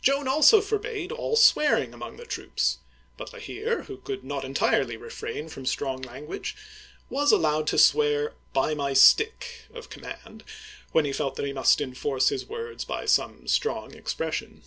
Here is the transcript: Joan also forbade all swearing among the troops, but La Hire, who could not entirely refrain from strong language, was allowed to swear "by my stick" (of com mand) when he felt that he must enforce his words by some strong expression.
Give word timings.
Joan 0.00 0.26
also 0.26 0.62
forbade 0.62 1.12
all 1.12 1.36
swearing 1.36 1.92
among 1.92 2.16
the 2.16 2.24
troops, 2.24 2.78
but 3.18 3.34
La 3.34 3.38
Hire, 3.38 3.82
who 3.82 3.98
could 3.98 4.24
not 4.24 4.42
entirely 4.42 4.96
refrain 4.96 5.50
from 5.50 5.66
strong 5.66 6.00
language, 6.00 6.56
was 7.10 7.30
allowed 7.30 7.66
to 7.66 7.76
swear 7.78 8.32
"by 8.54 8.72
my 8.72 8.94
stick" 8.94 9.66
(of 9.74 9.90
com 9.90 10.04
mand) 10.04 10.44
when 10.92 11.04
he 11.04 11.12
felt 11.12 11.36
that 11.36 11.44
he 11.44 11.52
must 11.52 11.82
enforce 11.82 12.30
his 12.30 12.46
words 12.46 12.86
by 12.86 13.04
some 13.04 13.46
strong 13.48 13.92
expression. 13.92 14.62